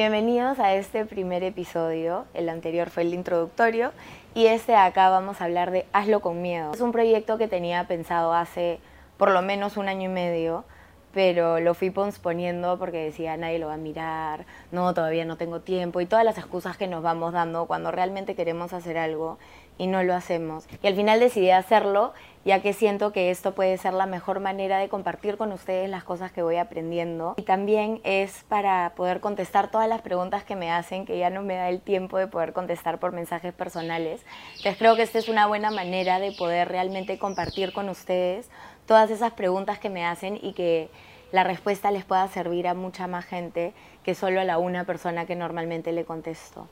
[0.00, 2.24] Bienvenidos a este primer episodio.
[2.32, 3.92] El anterior fue el introductorio
[4.34, 6.72] y este acá vamos a hablar de Hazlo con miedo.
[6.72, 8.80] Es un proyecto que tenía pensado hace
[9.18, 10.64] por lo menos un año y medio,
[11.12, 15.60] pero lo fui posponiendo porque decía nadie lo va a mirar, no, todavía no tengo
[15.60, 19.38] tiempo y todas las excusas que nos vamos dando cuando realmente queremos hacer algo
[19.80, 20.66] y no lo hacemos.
[20.82, 22.12] Y al final decidí hacerlo
[22.44, 26.04] ya que siento que esto puede ser la mejor manera de compartir con ustedes las
[26.04, 27.32] cosas que voy aprendiendo.
[27.38, 31.40] Y también es para poder contestar todas las preguntas que me hacen, que ya no
[31.40, 34.20] me da el tiempo de poder contestar por mensajes personales.
[34.56, 38.50] Entonces creo que esta es una buena manera de poder realmente compartir con ustedes
[38.84, 40.90] todas esas preguntas que me hacen y que
[41.32, 45.24] la respuesta les pueda servir a mucha más gente que solo a la una persona
[45.24, 46.68] que normalmente le contesto.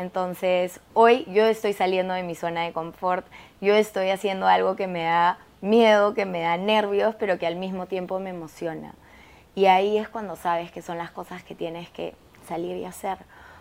[0.00, 3.26] Entonces, hoy yo estoy saliendo de mi zona de confort,
[3.60, 7.56] yo estoy haciendo algo que me da miedo, que me da nervios, pero que al
[7.56, 8.94] mismo tiempo me emociona.
[9.54, 12.14] Y ahí es cuando sabes que son las cosas que tienes que
[12.48, 13.18] salir y hacer.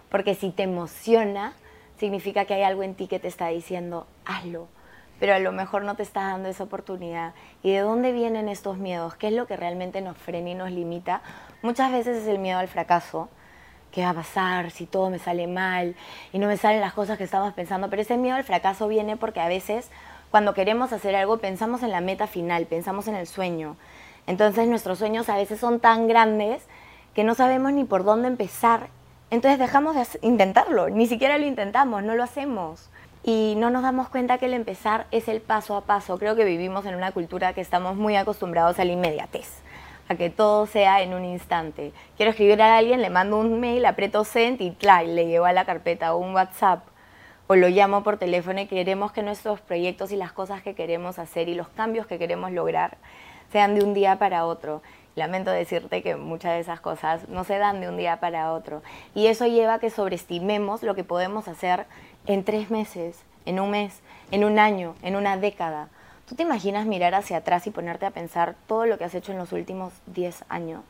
[0.09, 1.51] Porque si te emociona,
[1.97, 4.69] significa que hay algo en ti que te está diciendo, hazlo.
[5.19, 7.33] Pero a lo mejor no te está dando esa oportunidad.
[7.63, 9.17] ¿Y de dónde vienen estos miedos?
[9.17, 11.21] ¿Qué es lo que realmente nos frena y nos limita?
[11.61, 13.27] Muchas veces es el miedo al fracaso,
[13.91, 15.95] ¿qué va a pasar si todo me sale mal
[16.31, 17.89] y no me salen las cosas que estamos pensando?
[17.89, 19.89] Pero ese miedo al fracaso viene porque a veces
[20.31, 23.77] cuando queremos hacer algo pensamos en la meta final, pensamos en el sueño.
[24.27, 26.63] Entonces nuestros sueños a veces son tan grandes
[27.13, 28.89] que no sabemos ni por dónde empezar.
[29.31, 32.89] Entonces dejamos de intentarlo, ni siquiera lo intentamos, no lo hacemos.
[33.23, 36.17] Y no nos damos cuenta que el empezar es el paso a paso.
[36.17, 39.61] Creo que vivimos en una cultura que estamos muy acostumbrados a la inmediatez
[40.09, 41.93] a que todo sea en un instante.
[42.17, 45.65] Quiero escribir a alguien, le mando un mail, aprieto send y le llevo a la
[45.65, 46.83] carpeta o un WhatsApp
[47.47, 51.17] o lo llamo por teléfono y queremos que nuestros proyectos y las cosas que queremos
[51.17, 52.97] hacer y los cambios que queremos lograr
[53.51, 54.83] sean de un día para otro.
[55.15, 58.83] Lamento decirte que muchas de esas cosas no se dan de un día para otro.
[59.15, 61.87] Y eso lleva a que sobreestimemos lo que podemos hacer
[62.27, 63.99] en tres meses, en un mes,
[64.29, 65.89] en un año, en una década.
[66.29, 69.31] ¿Tú te imaginas mirar hacia atrás y ponerte a pensar todo lo que has hecho
[69.31, 70.83] en los últimos 10 años?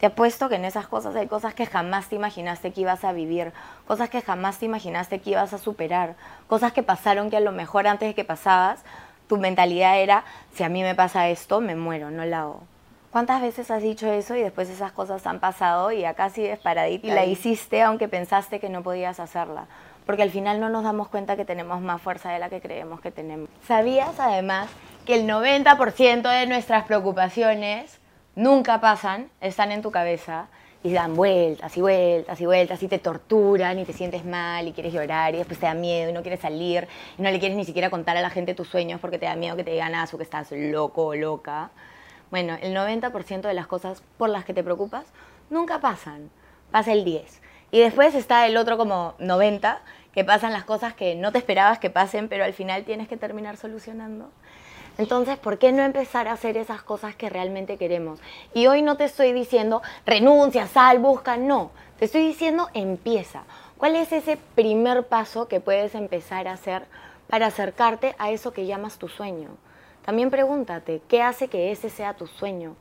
[0.00, 3.12] Te apuesto que en esas cosas hay cosas que jamás te imaginaste que ibas a
[3.12, 3.52] vivir,
[3.86, 6.14] cosas que jamás te imaginaste que ibas a superar,
[6.46, 8.82] cosas que pasaron que a lo mejor antes de que pasabas,
[9.28, 12.62] tu mentalidad era, si a mí me pasa esto, me muero, no la hago.
[13.10, 17.06] ¿Cuántas veces has dicho eso y después esas cosas han pasado y acá sigues paradita
[17.06, 19.66] y la hiciste aunque pensaste que no podías hacerla?
[20.08, 22.98] Porque al final no nos damos cuenta que tenemos más fuerza de la que creemos
[23.02, 23.50] que tenemos.
[23.66, 24.70] ¿Sabías además
[25.04, 27.98] que el 90% de nuestras preocupaciones
[28.34, 30.46] nunca pasan, están en tu cabeza
[30.82, 34.72] y dan vueltas y vueltas y vueltas y te torturan y te sientes mal y
[34.72, 36.88] quieres llorar y después te da miedo y no quieres salir
[37.18, 39.36] y no le quieres ni siquiera contar a la gente tus sueños porque te da
[39.36, 41.68] miedo que te digan eso, que estás loco o loca?
[42.30, 45.04] Bueno, el 90% de las cosas por las que te preocupas
[45.50, 46.30] nunca pasan,
[46.70, 47.42] pasa el 10.
[47.70, 49.80] Y después está el otro como 90,
[50.12, 53.16] que pasan las cosas que no te esperabas que pasen, pero al final tienes que
[53.16, 54.30] terminar solucionando.
[54.96, 58.18] Entonces, ¿por qué no empezar a hacer esas cosas que realmente queremos?
[58.52, 61.70] Y hoy no te estoy diciendo renuncia, sal, busca, no.
[61.98, 63.44] Te estoy diciendo empieza.
[63.76, 66.86] ¿Cuál es ese primer paso que puedes empezar a hacer
[67.28, 69.50] para acercarte a eso que llamas tu sueño?
[70.04, 72.74] También pregúntate, ¿qué hace que ese sea tu sueño?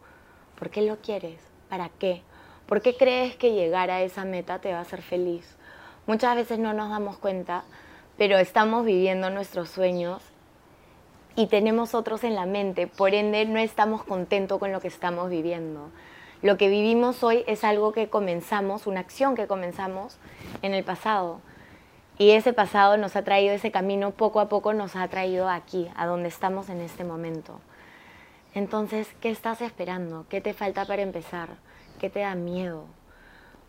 [0.57, 1.39] ¿Por qué lo quieres?
[1.69, 2.23] ¿Para qué?
[2.67, 5.55] ¿Por qué crees que llegar a esa meta te va a hacer feliz?
[6.05, 7.63] Muchas veces no nos damos cuenta,
[8.17, 10.21] pero estamos viviendo nuestros sueños
[11.37, 15.29] y tenemos otros en la mente, por ende no estamos contentos con lo que estamos
[15.29, 15.91] viviendo.
[16.41, 20.17] Lo que vivimos hoy es algo que comenzamos, una acción que comenzamos
[20.61, 21.39] en el pasado.
[22.17, 25.87] Y ese pasado nos ha traído, ese camino poco a poco nos ha traído aquí,
[25.95, 27.61] a donde estamos en este momento.
[28.53, 30.25] Entonces, ¿qué estás esperando?
[30.27, 31.49] ¿Qué te falta para empezar?
[31.99, 32.85] ¿Qué te da miedo?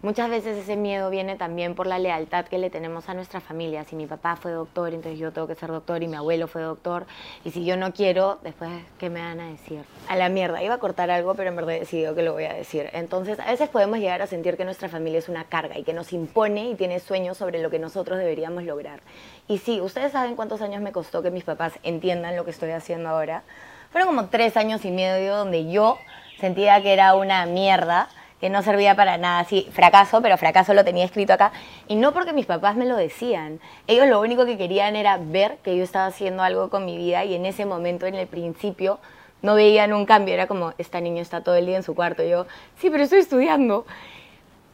[0.01, 3.83] Muchas veces ese miedo viene también por la lealtad que le tenemos a nuestra familia.
[3.83, 6.63] Si mi papá fue doctor, entonces yo tengo que ser doctor y mi abuelo fue
[6.63, 7.07] doctor.
[7.45, 9.83] Y si yo no quiero, después, ¿qué me van a decir?
[10.09, 12.45] A la mierda, iba a cortar algo, pero en verdad he decidido que lo voy
[12.45, 12.91] a decir.
[12.93, 15.95] Entonces, a veces podemos llegar a sentir que nuestra familia es una carga y que
[15.95, 19.01] nos impone y tiene sueños sobre lo que nosotros deberíamos lograr.
[19.49, 22.71] Y sí, ustedes saben cuántos años me costó que mis papás entiendan lo que estoy
[22.71, 23.43] haciendo ahora.
[23.91, 25.99] Fueron como tres años y medio donde yo
[26.39, 28.09] sentía que era una mierda
[28.41, 31.53] que no servía para nada, sí, fracaso, pero fracaso lo tenía escrito acá.
[31.89, 35.59] Y no porque mis papás me lo decían, ellos lo único que querían era ver
[35.63, 39.01] que yo estaba haciendo algo con mi vida y en ese momento, en el principio,
[39.43, 42.23] no veían un cambio, era como, esta niña está todo el día en su cuarto,
[42.23, 42.47] y yo,
[42.79, 43.87] sí, pero estoy estudiando.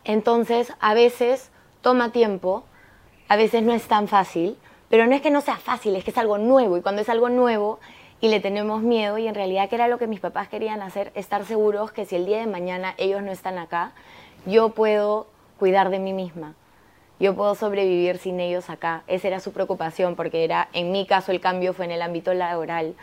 [0.04, 1.50] Entonces, a veces
[1.80, 2.64] toma tiempo,
[3.28, 4.56] a veces no es tan fácil,
[4.88, 7.08] pero no es que no sea fácil, es que es algo nuevo, y cuando es
[7.08, 7.78] algo nuevo,
[8.24, 11.12] y le tenemos miedo y en realidad que era lo que mis papás querían hacer,
[11.14, 13.92] estar seguros que si el día de mañana ellos no están acá,
[14.46, 15.26] yo puedo
[15.58, 16.54] cuidar de mí misma.
[17.20, 19.02] Yo puedo sobrevivir sin ellos acá.
[19.08, 22.32] Esa era su preocupación porque era, en mi caso, el cambio fue en el ámbito
[22.32, 22.94] laboral.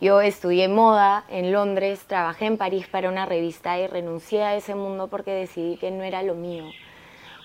[0.00, 4.74] Yo estudié moda en Londres, trabajé en París para una revista y renuncié a ese
[4.74, 6.64] mundo porque decidí que no era lo mío.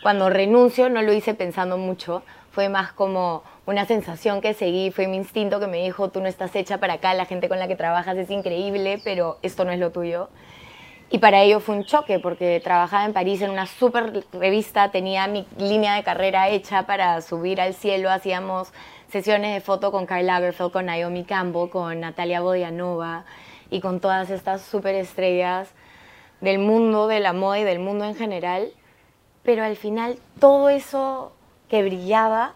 [0.02, 5.08] Cuando renuncio no lo hice pensando mucho, fue más como una sensación que seguí, fue
[5.08, 7.68] mi instinto que me dijo, tú no estás hecha para acá, la gente con la
[7.68, 10.30] que trabajas es increíble, pero esto no es lo tuyo.
[11.10, 15.28] Y para ello fue un choque, porque trabajaba en París en una super revista, tenía
[15.28, 18.72] mi línea de carrera hecha para subir al cielo, hacíamos
[19.12, 23.26] sesiones de foto con Karl Lagerfeld, con Naomi Campbell, con Natalia Bodianova
[23.70, 25.74] y con todas estas super estrellas
[26.40, 28.72] del mundo de la moda y del mundo en general
[29.44, 31.32] pero al final todo eso
[31.70, 32.56] que brillaba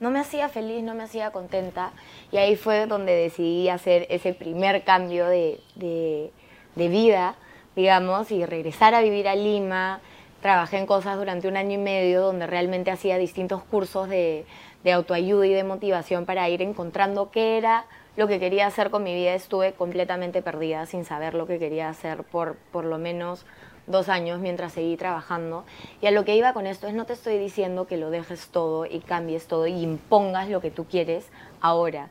[0.00, 1.92] no me hacía feliz, no me hacía contenta.
[2.32, 6.30] Y ahí fue donde decidí hacer ese primer cambio de,
[6.76, 7.36] vida,
[7.76, 10.00] digamos, y regresar a vivir a Lima.
[10.42, 14.44] Trabajé en cosas durante un año y medio donde realmente hacía distintos cursos de,
[14.82, 19.02] de autoayuda y de motivación para ir encontrando qué era lo que quería hacer con
[19.02, 19.34] mi vida.
[19.34, 23.46] Estuve completamente perdida sin saber lo que quería hacer por por lo menos
[23.86, 25.64] dos años mientras seguí trabajando.
[26.00, 28.48] Y a lo que iba con esto es no te estoy diciendo que lo dejes
[28.48, 31.28] todo y cambies todo y impongas lo que tú quieres
[31.60, 32.10] ahora,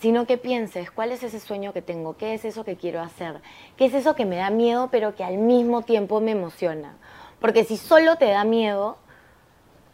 [0.00, 3.40] sino que pienses cuál es ese sueño que tengo, qué es eso que quiero hacer,
[3.76, 6.96] qué es eso que me da miedo pero que al mismo tiempo me emociona.
[7.40, 8.96] Porque si solo te da miedo,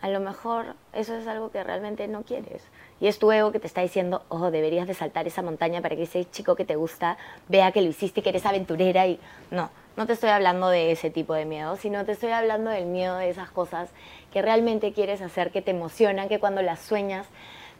[0.00, 2.62] a lo mejor eso es algo que realmente no quieres.
[3.00, 5.96] Y es tu ego que te está diciendo, oh, deberías de saltar esa montaña para
[5.96, 7.16] que ese chico que te gusta
[7.48, 9.20] vea que lo hiciste y que eres aventurera y
[9.50, 12.86] no, no te estoy hablando de ese tipo de miedo, sino te estoy hablando del
[12.86, 13.90] miedo de esas cosas
[14.32, 17.26] que realmente quieres hacer, que te emocionan, que cuando las sueñas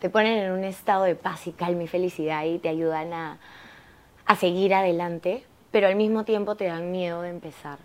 [0.01, 3.39] te ponen en un estado de paz y calma y felicidad y te ayudan a,
[4.27, 7.79] a seguir adelante, pero al mismo tiempo te dan miedo de empezar.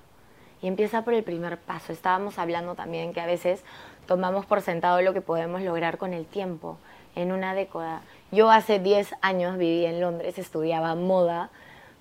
[0.63, 1.93] Y empieza por el primer paso.
[1.93, 3.63] Estábamos hablando también que a veces
[4.07, 6.79] tomamos por sentado lo que podemos lograr con el tiempo,
[7.15, 8.01] en una década.
[8.31, 11.51] Yo hace 10 años viví en Londres, estudiaba moda,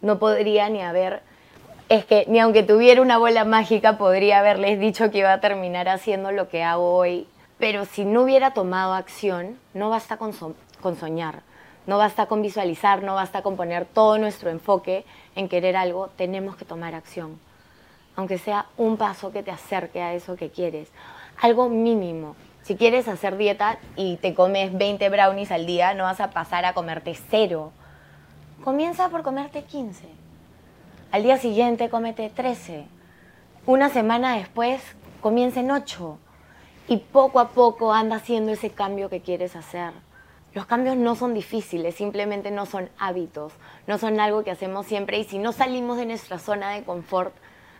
[0.01, 1.21] no podría ni haber
[1.93, 5.91] es que ni aunque tuviera una bola mágica podría haberles dicho que iba a terminar
[5.91, 7.27] haciendo lo que hago hoy.
[7.59, 11.43] Pero si no hubiera tomado acción, no basta con, soñar,
[11.87, 15.05] no basta con visualizar, no basta con poner todo nuestro enfoque
[15.37, 17.39] en querer algo, tenemos que tomar acción.
[18.17, 20.89] Aunque sea un paso que te acerque a eso que quieres.
[21.43, 22.37] Algo mínimo.
[22.63, 26.65] Si quieres hacer dieta y te comes 20 brownies al día, no vas a pasar
[26.65, 27.71] a comerte cero.
[28.65, 30.22] Comienza por comerte 15
[31.13, 32.87] al día siguiente comete 13.
[33.67, 34.83] Una semana después
[35.21, 36.19] comienza en 8.
[36.89, 39.93] Y poco a poco anda haciendo ese cambio que quieres hacer.
[40.55, 43.53] Los cambios no son difíciles, simplemente no son hábitos,
[43.87, 47.35] no son algo que hacemos siempre y si no salimos de nuestra zona de confort,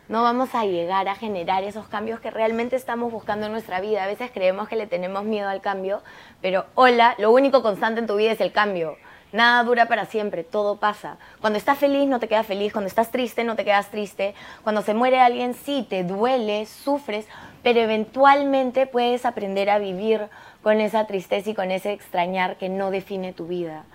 [0.09, 4.03] no vamos a llegar a generar esos cambios que realmente estamos buscando en nuestra vida.
[4.03, 6.03] A veces creemos que le tenemos miedo al cambio,
[6.39, 8.95] pero hola, lo único constante en tu vida es el cambio.
[9.33, 11.17] Nada dura para siempre, todo pasa.
[11.41, 14.83] Cuando estás feliz no te quedas feliz, cuando estás triste no te quedas triste, cuando
[14.83, 17.27] se muere alguien sí, te duele, sufres,
[17.63, 20.29] pero eventualmente puedes aprender a vivir
[20.61, 23.85] con esa tristeza y con ese extrañar que no define tu vida.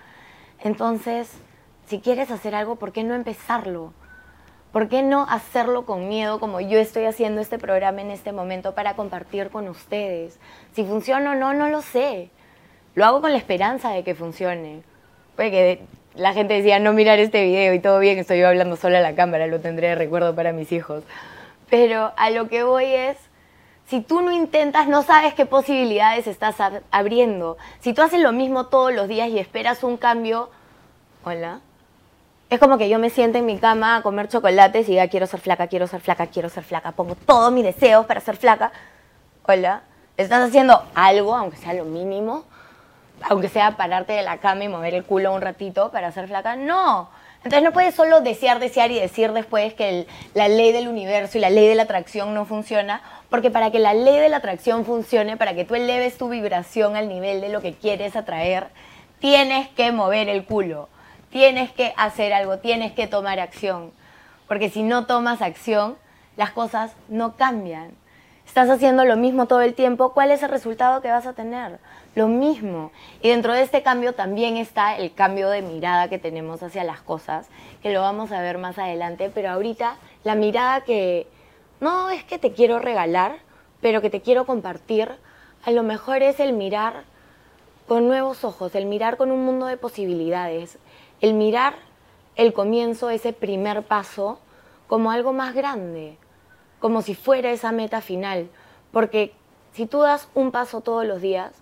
[0.59, 1.31] Entonces,
[1.87, 3.93] si quieres hacer algo, ¿por qué no empezarlo?
[4.73, 8.75] ¿Por qué no hacerlo con miedo como yo estoy haciendo este programa en este momento
[8.75, 10.37] para compartir con ustedes?
[10.73, 12.29] Si funciona o no, no lo sé.
[12.93, 14.83] Lo hago con la esperanza de que funcione
[15.45, 15.81] que
[16.15, 19.01] la gente decía no mirar este video y todo bien, estoy yo hablando sola a
[19.01, 21.03] la cámara, lo tendré de recuerdo para mis hijos.
[21.69, 23.17] Pero a lo que voy es,
[23.87, 26.55] si tú no intentas, no sabes qué posibilidades estás
[26.91, 27.57] abriendo.
[27.79, 30.49] Si tú haces lo mismo todos los días y esperas un cambio,
[31.23, 31.61] hola.
[32.49, 35.27] Es como que yo me siento en mi cama a comer chocolates y ya quiero
[35.27, 36.91] ser flaca, quiero ser flaca, quiero ser flaca.
[36.91, 38.71] Pongo todos mis deseos para ser flaca.
[39.43, 39.83] Hola.
[40.19, 42.43] Estás haciendo algo, aunque sea lo mínimo,
[43.21, 46.55] aunque sea pararte de la cama y mover el culo un ratito para ser flaca,
[46.55, 47.09] no.
[47.37, 51.41] Entonces no puedes solo desear, desear y decir después que la ley del universo y
[51.41, 54.83] la ley de la atracción no funciona, porque para que la ley de la atracción
[54.83, 58.67] funcione, para que tú eleves tu vibración al nivel de lo que quieres atraer,
[59.19, 60.89] tienes que mover el culo,
[61.29, 63.91] tienes que hacer algo, tienes que tomar acción,
[64.47, 65.97] porque si no tomas acción,
[66.35, 67.91] las cosas no cambian
[68.49, 71.79] estás haciendo lo mismo todo el tiempo, ¿cuál es el resultado que vas a tener?
[72.19, 72.91] Lo mismo.
[73.21, 76.99] Y dentro de este cambio también está el cambio de mirada que tenemos hacia las
[76.99, 77.47] cosas,
[77.81, 79.95] que lo vamos a ver más adelante, pero ahorita
[80.25, 81.27] la mirada que
[81.79, 83.37] no es que te quiero regalar,
[83.79, 85.09] pero que te quiero compartir,
[85.63, 87.05] a lo mejor es el mirar
[87.87, 90.77] con nuevos ojos, el mirar con un mundo de posibilidades,
[91.21, 91.75] el mirar
[92.35, 94.41] el comienzo, ese primer paso,
[94.87, 96.17] como algo más grande,
[96.81, 98.49] como si fuera esa meta final,
[98.91, 99.31] porque
[99.71, 101.53] Si tú das un paso todos los días,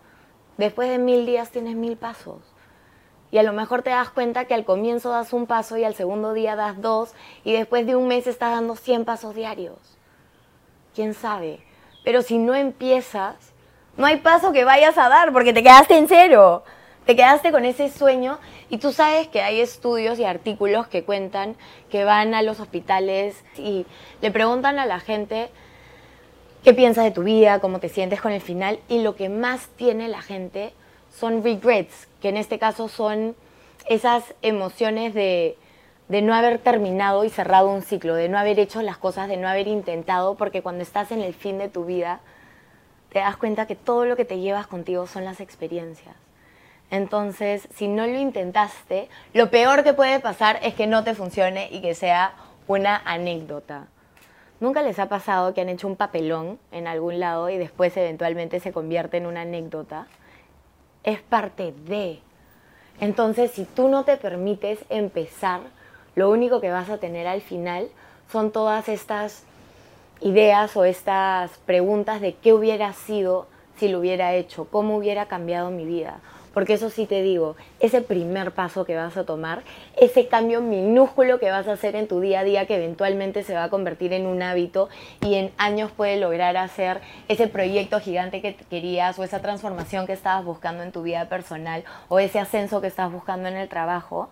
[0.57, 2.41] después de mil días tienes mil pasos.
[3.29, 5.95] Y a lo mejor te das cuenta que al comienzo das un paso y al
[5.95, 9.77] segundo día das dos y después de un mes estás dando 100 pasos diarios.
[10.95, 11.59] ¿Quién sabe?
[12.05, 13.35] Pero si no empiezas,
[13.97, 16.63] no hay paso que vayas a dar porque te quedaste en cero.
[17.05, 18.37] Te quedaste con ese sueño
[18.69, 21.55] y tú sabes que hay estudios y artículos que cuentan
[21.89, 23.85] que van a los hospitales y
[24.21, 25.49] le preguntan a la gente
[26.67, 29.67] qué piensas de tu vida, cómo te sientes con el final y lo que más
[29.77, 30.73] tiene la gente
[31.09, 33.37] son regrets, que en este caso son
[33.87, 35.57] esas emociones de,
[36.09, 39.37] de no haber terminado y cerrado un ciclo, de no haber hecho las cosas, de
[39.37, 42.19] no haber intentado, porque cuando estás en el fin de tu vida,
[43.13, 46.17] te das cuenta que todo lo que te llevas contigo son las experiencias.
[46.91, 51.69] Entonces, si no lo intentaste, lo peor que puede pasar es que no te funcione
[51.71, 52.33] y que sea
[52.67, 53.87] una anécdota.
[54.59, 58.59] ¿Nunca les ha pasado que han hecho un papelón en algún lado y después eventualmente
[58.59, 60.07] se convierte en una anécdota?
[61.03, 62.19] Es parte de.
[62.99, 65.61] Entonces, si tú no te permites empezar,
[66.15, 67.89] lo único que vas a tener al final
[68.31, 69.43] son todas estas
[70.21, 73.45] ideas o estas preguntas de qué hubiera sido
[73.77, 76.19] si lo hubiera hecho, cómo hubiera cambiado mi vida.
[76.57, 79.61] Porque eso sí te digo, ese primer paso que vas a tomar,
[79.95, 83.53] ese cambio minúsculo que vas a hacer en tu día a día que eventualmente se
[83.53, 84.89] va a convertir en un hábito
[85.21, 90.13] y en años puede lograr hacer ese proyecto gigante que querías o esa transformación que
[90.13, 94.31] estabas buscando en tu vida personal o ese ascenso que estabas buscando en el trabajo,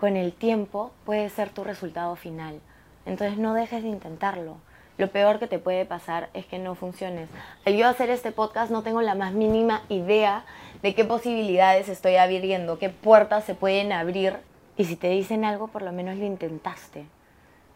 [0.00, 2.58] con el tiempo puede ser tu resultado final.
[3.04, 4.56] Entonces no dejes de intentarlo.
[4.98, 7.28] Lo peor que te puede pasar es que no funciones.
[7.64, 10.44] Al yo hacer este podcast no tengo la más mínima idea
[10.82, 14.36] de qué posibilidades estoy abriendo, qué puertas se pueden abrir.
[14.76, 17.06] Y si te dicen algo, por lo menos lo intentaste.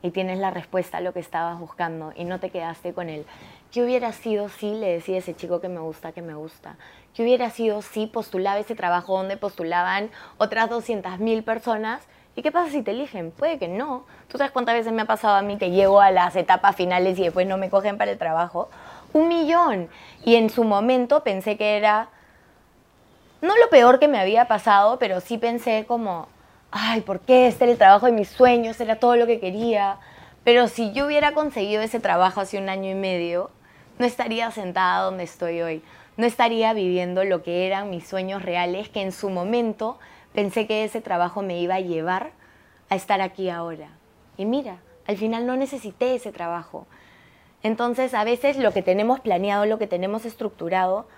[0.02, 3.24] Y tienes la respuesta a lo que estabas buscando y no te quedaste con él.
[3.72, 6.76] ¿Qué hubiera sido si le decía a ese chico que me gusta, que me gusta?
[7.14, 12.70] ¿Qué hubiera sido si postulaba ese trabajo donde postulaban otras 200.000 personas ¿Y qué pasa
[12.70, 13.30] si te eligen?
[13.30, 14.04] Puede que no.
[14.28, 17.18] ¿Tú sabes cuántas veces me ha pasado a mí que llego a las etapas finales
[17.18, 18.68] y después no me cogen para el trabajo?
[19.14, 19.88] Un millón.
[20.22, 22.10] Y en su momento pensé que era,
[23.40, 26.28] no lo peor que me había pasado, pero sí pensé como,
[26.70, 27.46] ay, ¿por qué?
[27.46, 29.98] Este era el trabajo de mis sueños, era todo lo que quería.
[30.44, 33.50] Pero si yo hubiera conseguido ese trabajo hace un año y medio,
[33.98, 35.82] no estaría sentada donde estoy hoy.
[36.16, 39.98] No estaría viviendo lo que eran mis sueños reales que en su momento
[40.36, 42.32] Pensé que ese trabajo me iba a llevar
[42.90, 43.88] a estar aquí ahora.
[44.36, 44.76] Y mira,
[45.06, 46.86] al final no necesité ese trabajo.
[47.62, 51.08] Entonces, a veces lo que tenemos planeado, lo que tenemos estructurado,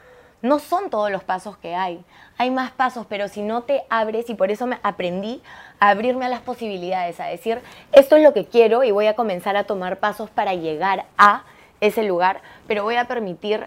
[0.42, 2.04] no son todos los pasos que hay.
[2.36, 5.42] Hay más pasos, pero si no te abres, y por eso me aprendí
[5.80, 7.60] a abrirme a las posibilidades, a decir,
[7.92, 11.42] esto es lo que quiero y voy a comenzar a tomar pasos para llegar a
[11.80, 13.66] ese lugar, pero voy a permitir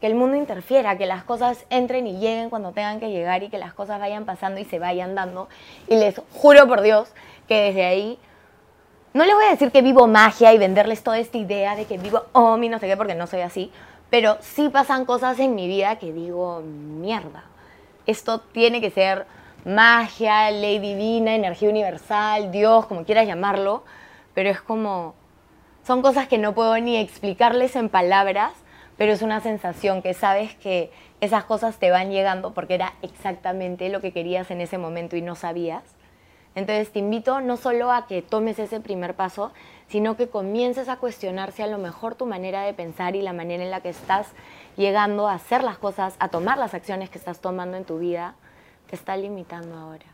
[0.00, 3.50] que el mundo interfiera, que las cosas entren y lleguen cuando tengan que llegar y
[3.50, 5.48] que las cosas vayan pasando y se vayan dando.
[5.86, 7.12] Y les juro por Dios
[7.46, 8.18] que desde ahí,
[9.14, 11.98] no les voy a decir que vivo magia y venderles toda esta idea de que
[11.98, 13.70] vivo, oh, mi no sé qué, porque no soy así,
[14.12, 17.44] pero sí pasan cosas en mi vida que digo, mierda,
[18.06, 19.26] esto tiene que ser
[19.64, 23.84] magia, ley divina, energía universal, Dios, como quieras llamarlo,
[24.34, 25.14] pero es como,
[25.84, 28.52] son cosas que no puedo ni explicarles en palabras
[28.96, 30.90] pero es una sensación que sabes que
[31.20, 35.22] esas cosas te van llegando porque era exactamente lo que querías en ese momento y
[35.22, 35.82] no sabías.
[36.54, 39.52] Entonces te invito no solo a que tomes ese primer paso,
[39.92, 43.34] sino que comiences a cuestionar si a lo mejor tu manera de pensar y la
[43.34, 44.26] manera en la que estás
[44.74, 48.34] llegando a hacer las cosas, a tomar las acciones que estás tomando en tu vida,
[48.88, 50.06] te está limitando ahora.